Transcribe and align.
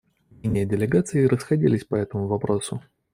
Мнения 0.41 0.65
делегаций 0.65 1.27
расходились 1.27 1.83
и 1.83 1.85
по 1.85 1.93
этому 1.93 2.25
вопросу. 2.25 2.81